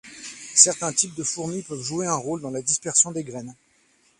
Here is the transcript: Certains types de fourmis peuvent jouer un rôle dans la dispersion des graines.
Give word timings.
Certains 0.55 0.91
types 0.93 1.13
de 1.13 1.21
fourmis 1.21 1.61
peuvent 1.61 1.83
jouer 1.83 2.07
un 2.07 2.15
rôle 2.15 2.41
dans 2.41 2.49
la 2.49 2.63
dispersion 2.63 3.11
des 3.11 3.23
graines. 3.23 3.53